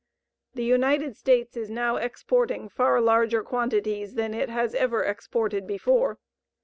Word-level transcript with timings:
The 0.55 0.63
United 0.63 1.15
States 1.15 1.55
is 1.55 1.69
now 1.69 1.97
exporting 1.97 2.69
far 2.69 2.99
larger 2.99 3.43
quantities 3.43 4.15
than 4.15 4.33
it 4.33 4.49
has 4.49 4.73
ever 4.73 5.03
exported 5.03 5.67
before. 5.67 6.17